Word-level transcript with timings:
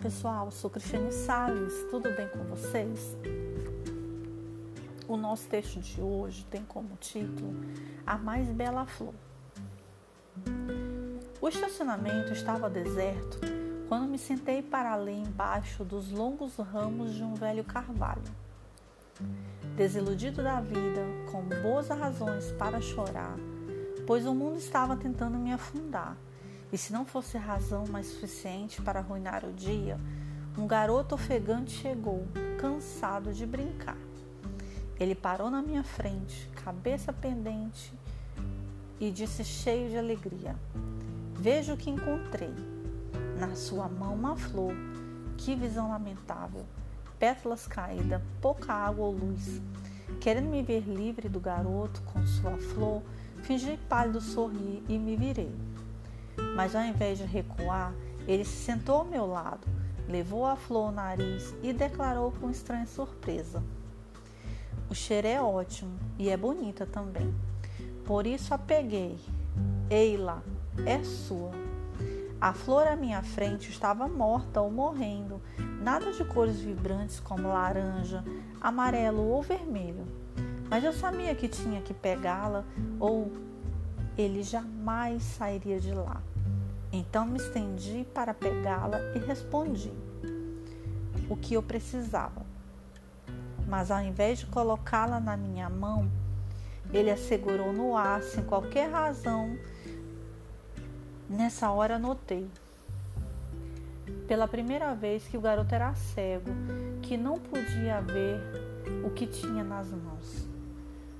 pessoal, 0.00 0.48
sou 0.52 0.70
Cristiane 0.70 1.10
Salles, 1.10 1.74
tudo 1.90 2.08
bem 2.14 2.28
com 2.28 2.38
vocês? 2.44 3.16
O 5.08 5.16
nosso 5.16 5.48
texto 5.48 5.80
de 5.80 6.00
hoje 6.00 6.46
tem 6.48 6.62
como 6.62 6.96
título 7.00 7.52
A 8.06 8.16
Mais 8.16 8.46
Bela 8.46 8.86
Flor. 8.86 9.12
O 11.40 11.48
estacionamento 11.48 12.32
estava 12.32 12.70
deserto 12.70 13.40
quando 13.88 14.06
me 14.08 14.18
sentei 14.18 14.62
para 14.62 14.94
ler 14.94 15.18
embaixo 15.18 15.84
dos 15.84 16.12
longos 16.12 16.54
ramos 16.58 17.12
de 17.12 17.24
um 17.24 17.34
velho 17.34 17.64
carvalho. 17.64 18.22
Desiludido 19.74 20.44
da 20.44 20.60
vida, 20.60 21.02
com 21.32 21.42
boas 21.60 21.88
razões 21.88 22.52
para 22.52 22.80
chorar, 22.80 23.34
pois 24.06 24.26
o 24.26 24.32
mundo 24.32 24.58
estava 24.58 24.96
tentando 24.96 25.36
me 25.36 25.52
afundar 25.52 26.16
e 26.72 26.78
se 26.78 26.92
não 26.92 27.04
fosse 27.04 27.38
razão 27.38 27.84
mais 27.86 28.06
suficiente 28.06 28.82
para 28.82 29.00
arruinar 29.00 29.44
o 29.44 29.52
dia, 29.52 29.98
um 30.58 30.66
garoto 30.66 31.14
ofegante 31.14 31.70
chegou, 31.70 32.26
cansado 32.58 33.32
de 33.32 33.46
brincar. 33.46 33.98
Ele 34.98 35.14
parou 35.14 35.50
na 35.50 35.60
minha 35.60 35.84
frente, 35.84 36.48
cabeça 36.64 37.12
pendente, 37.12 37.92
e 38.98 39.10
disse 39.10 39.44
cheio 39.44 39.90
de 39.90 39.98
alegria: 39.98 40.56
Veja 41.34 41.74
o 41.74 41.76
que 41.76 41.90
encontrei. 41.90 42.54
Na 43.38 43.54
sua 43.54 43.88
mão 43.88 44.14
uma 44.14 44.36
flor. 44.36 44.74
Que 45.36 45.54
visão 45.54 45.90
lamentável. 45.90 46.64
Pétalas 47.18 47.66
caídas, 47.66 48.22
pouca 48.40 48.72
água 48.72 49.04
ou 49.04 49.12
luz. 49.12 49.60
Querendo 50.20 50.48
me 50.48 50.62
ver 50.62 50.80
livre 50.80 51.28
do 51.28 51.38
garoto 51.38 52.00
com 52.02 52.26
sua 52.26 52.56
flor, 52.56 53.02
fingi 53.42 53.78
pálido 53.88 54.20
sorrir 54.20 54.82
e 54.88 54.98
me 54.98 55.14
virei. 55.16 55.54
Mas 56.54 56.74
ao 56.74 56.82
invés 56.82 57.18
de 57.18 57.24
recuar, 57.24 57.92
ele 58.26 58.44
se 58.44 58.64
sentou 58.64 58.96
ao 58.96 59.04
meu 59.04 59.26
lado, 59.26 59.66
levou 60.08 60.46
a 60.46 60.56
flor 60.56 60.86
ao 60.86 60.92
nariz 60.92 61.54
e 61.62 61.72
declarou 61.72 62.32
com 62.32 62.50
estranha 62.50 62.86
surpresa: 62.86 63.62
O 64.90 64.94
cheiro 64.94 65.26
é 65.26 65.40
ótimo 65.40 65.98
e 66.18 66.28
é 66.28 66.36
bonita 66.36 66.86
também. 66.86 67.34
Por 68.04 68.26
isso 68.26 68.54
a 68.54 68.58
peguei. 68.58 69.18
Eila, 69.90 70.42
é 70.84 71.02
sua. 71.02 71.50
A 72.40 72.52
flor 72.52 72.86
à 72.86 72.94
minha 72.94 73.22
frente 73.22 73.70
estava 73.70 74.06
morta 74.06 74.60
ou 74.60 74.70
morrendo, 74.70 75.40
nada 75.80 76.12
de 76.12 76.24
cores 76.24 76.60
vibrantes 76.60 77.18
como 77.18 77.48
laranja, 77.48 78.22
amarelo 78.60 79.26
ou 79.28 79.42
vermelho. 79.42 80.06
Mas 80.68 80.84
eu 80.84 80.92
sabia 80.92 81.34
que 81.34 81.48
tinha 81.48 81.80
que 81.80 81.94
pegá-la 81.94 82.64
ou 83.00 83.32
ele 84.16 84.42
jamais 84.42 85.22
sairia 85.22 85.78
de 85.78 85.92
lá. 85.92 86.22
Então 86.92 87.26
me 87.26 87.38
estendi 87.38 88.06
para 88.14 88.32
pegá-la 88.32 88.98
e 89.14 89.18
respondi 89.18 89.92
o 91.28 91.36
que 91.36 91.54
eu 91.54 91.62
precisava. 91.62 92.42
Mas 93.66 93.90
ao 93.90 94.00
invés 94.00 94.38
de 94.38 94.46
colocá-la 94.46 95.18
na 95.18 95.36
minha 95.36 95.68
mão, 95.68 96.10
ele 96.92 97.10
a 97.10 97.16
segurou 97.16 97.72
no 97.72 97.96
ar 97.96 98.22
sem 98.22 98.44
qualquer 98.44 98.90
razão. 98.90 99.58
Nessa 101.28 101.70
hora 101.70 101.98
notei, 101.98 102.48
pela 104.28 104.46
primeira 104.46 104.94
vez, 104.94 105.26
que 105.26 105.36
o 105.36 105.40
garoto 105.40 105.74
era 105.74 105.94
cego, 105.94 106.50
que 107.02 107.16
não 107.16 107.38
podia 107.38 108.00
ver 108.00 108.40
o 109.04 109.10
que 109.10 109.26
tinha 109.26 109.64
nas 109.64 109.90
mãos. 109.90 110.48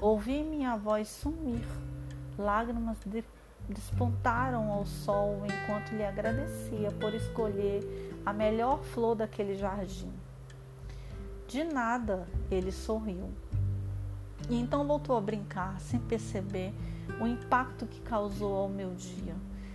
Ouvi 0.00 0.42
minha 0.42 0.76
voz 0.76 1.08
sumir, 1.08 1.64
lágrimas 2.40 2.98
de 3.06 3.24
despontaram 3.68 4.72
ao 4.72 4.84
sol 4.84 5.42
enquanto 5.44 5.92
lhe 5.92 6.04
agradecia 6.04 6.90
por 6.92 7.14
escolher 7.14 8.10
a 8.24 8.32
melhor 8.32 8.82
flor 8.82 9.14
daquele 9.14 9.54
jardim. 9.54 10.12
De 11.46 11.64
nada, 11.64 12.26
ele 12.50 12.72
sorriu. 12.72 13.30
E 14.48 14.58
então 14.58 14.86
voltou 14.86 15.16
a 15.16 15.20
brincar, 15.20 15.80
sem 15.80 16.00
perceber 16.00 16.72
o 17.20 17.26
impacto 17.26 17.86
que 17.86 18.00
causou 18.00 18.56
ao 18.56 18.68
meu 18.68 18.94
dia. 18.94 19.34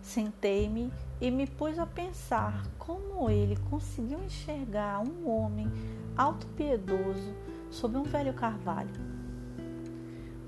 Sentei-me 0.00 0.92
e 1.20 1.30
me 1.30 1.46
pus 1.46 1.78
a 1.78 1.86
pensar 1.86 2.62
como 2.78 3.28
ele 3.28 3.56
conseguiu 3.70 4.22
enxergar 4.22 5.00
um 5.00 5.28
homem 5.28 5.70
auto-piedoso 6.16 7.34
sob 7.70 7.96
um 7.96 8.04
velho 8.04 8.32
carvalho. 8.32 9.15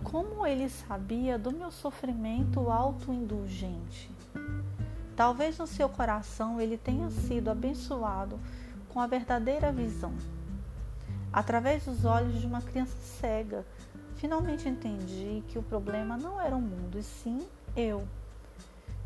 Como 0.02 0.46
ele 0.46 0.68
sabia 0.68 1.38
do 1.38 1.52
meu 1.52 1.70
sofrimento 1.70 2.70
autoindulgente? 2.70 4.10
Talvez 5.14 5.58
no 5.58 5.66
seu 5.66 5.88
coração 5.88 6.60
ele 6.60 6.78
tenha 6.78 7.10
sido 7.10 7.50
abençoado 7.50 8.38
com 8.88 9.00
a 9.00 9.06
verdadeira 9.06 9.72
visão. 9.72 10.14
Através 11.32 11.84
dos 11.84 12.04
olhos 12.04 12.40
de 12.40 12.46
uma 12.46 12.62
criança 12.62 12.96
cega, 12.96 13.66
finalmente 14.16 14.68
entendi 14.68 15.42
que 15.48 15.58
o 15.58 15.62
problema 15.62 16.16
não 16.16 16.40
era 16.40 16.56
o 16.56 16.60
mundo, 16.60 16.98
e 16.98 17.02
sim 17.02 17.46
eu. 17.76 18.06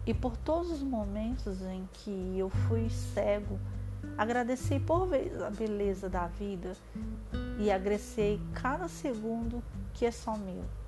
E 0.07 0.13
por 0.13 0.37
todos 0.37 0.71
os 0.71 0.83
momentos 0.83 1.63
em 1.63 1.89
que 1.93 2.37
eu 2.39 2.51
fui 2.51 2.91
cego, 2.91 3.59
agradeci 4.17 4.79
por 4.79 5.07
vez 5.07 5.41
a 5.41 5.51
beleza 5.51 6.09
da 6.09 6.27
vida 6.27 6.77
e 7.59 7.71
agressei 7.71 8.41
cada 8.53 8.89
segundo 8.89 9.63
que 9.95 10.05
é 10.05 10.11
só 10.11 10.37
meu. 10.37 10.82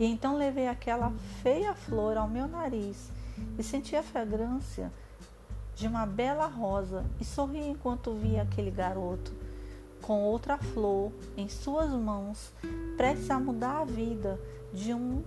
E 0.00 0.06
então 0.06 0.38
levei 0.38 0.66
aquela 0.66 1.12
feia 1.42 1.74
flor 1.74 2.16
ao 2.16 2.26
meu 2.26 2.48
nariz 2.48 3.12
e 3.58 3.62
senti 3.62 3.94
a 3.94 4.02
fragrância 4.02 4.90
de 5.74 5.86
uma 5.86 6.06
bela 6.06 6.46
rosa 6.46 7.04
e 7.20 7.24
sorri 7.24 7.68
enquanto 7.68 8.14
via 8.14 8.40
aquele 8.40 8.70
garoto 8.70 9.30
com 10.00 10.22
outra 10.22 10.56
flor 10.56 11.12
em 11.36 11.50
suas 11.50 11.90
mãos, 11.90 12.50
prestes 12.96 13.30
a 13.30 13.38
mudar 13.38 13.82
a 13.82 13.84
vida 13.84 14.40
de 14.72 14.94
um 14.94 15.22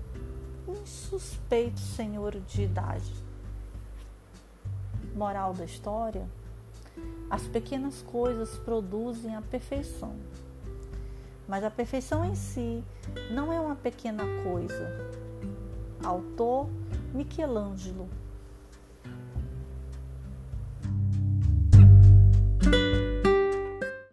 insuspeito 0.67 1.79
senhor 1.79 2.39
de 2.39 2.63
idade. 2.63 3.13
Moral 5.15 5.53
da 5.53 5.65
história: 5.65 6.27
as 7.29 7.43
pequenas 7.43 8.01
coisas 8.01 8.57
produzem 8.57 9.35
a 9.35 9.41
perfeição. 9.43 10.15
Mas 11.47 11.63
a 11.63 11.69
perfeição 11.69 12.23
em 12.23 12.35
si 12.35 12.83
não 13.31 13.51
é 13.51 13.59
uma 13.59 13.75
pequena 13.75 14.23
coisa. 14.43 15.11
Autor 16.03 16.69
Michelangelo 17.13 18.09